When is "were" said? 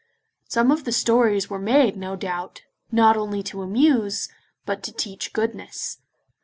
1.47-1.59